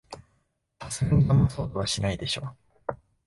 [0.81, 2.55] さすがにだまそうとはしないでしょ